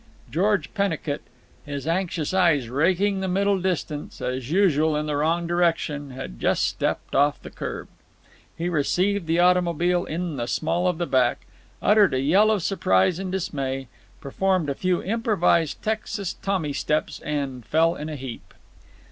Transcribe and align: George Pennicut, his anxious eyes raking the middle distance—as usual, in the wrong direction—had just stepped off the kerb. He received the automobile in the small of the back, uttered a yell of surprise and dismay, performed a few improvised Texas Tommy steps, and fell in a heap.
George 0.31 0.73
Pennicut, 0.73 1.21
his 1.63 1.87
anxious 1.87 2.33
eyes 2.33 2.69
raking 2.71 3.19
the 3.19 3.27
middle 3.27 3.61
distance—as 3.61 4.49
usual, 4.49 4.95
in 4.95 5.05
the 5.05 5.15
wrong 5.15 5.45
direction—had 5.45 6.39
just 6.39 6.63
stepped 6.65 7.13
off 7.13 7.39
the 7.39 7.51
kerb. 7.51 7.87
He 8.57 8.67
received 8.67 9.27
the 9.27 9.37
automobile 9.37 10.05
in 10.05 10.37
the 10.37 10.47
small 10.47 10.87
of 10.87 10.97
the 10.97 11.05
back, 11.05 11.45
uttered 11.83 12.15
a 12.15 12.19
yell 12.19 12.49
of 12.49 12.63
surprise 12.63 13.19
and 13.19 13.31
dismay, 13.31 13.89
performed 14.21 14.71
a 14.71 14.73
few 14.73 15.03
improvised 15.03 15.83
Texas 15.83 16.33
Tommy 16.33 16.73
steps, 16.73 17.19
and 17.19 17.63
fell 17.63 17.93
in 17.93 18.09
a 18.09 18.15
heap. 18.15 18.55